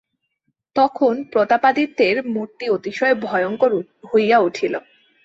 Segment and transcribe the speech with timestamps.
[0.75, 3.71] তখন প্রতাপাদিত্যের মুর্তি অতিশয় ভয়ঙ্কর
[4.09, 4.73] হইয়া উঠিল।